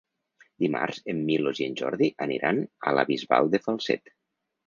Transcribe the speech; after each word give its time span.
Dimarts 0.63 1.01
en 1.13 1.19
Milos 1.27 1.61
i 1.63 1.67
en 1.71 1.75
Jordi 1.81 2.09
aniran 2.27 2.63
a 2.87 2.93
la 3.01 3.05
Bisbal 3.11 3.51
de 3.57 3.61
Falset. 3.67 4.13